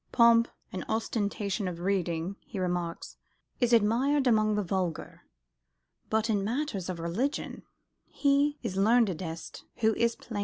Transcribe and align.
"Pomp 0.11 0.47
and 0.73 0.83
ostentation 0.89 1.67
of 1.67 1.81
reading," 1.81 2.35
he 2.39 2.57
remarked, 2.57 3.17
"is 3.59 3.71
admired 3.71 4.25
among 4.25 4.55
the 4.55 4.63
vulgar: 4.63 5.27
but 6.09 6.27
in 6.27 6.43
matters 6.43 6.89
of 6.89 6.99
religion, 6.99 7.61
he 8.07 8.57
is 8.63 8.75
learnedest 8.77 9.61
who 9.75 9.93
is 9.93 10.15
plainest." 10.15 10.39